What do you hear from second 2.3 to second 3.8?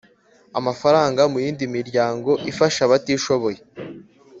ifasha abatishoboye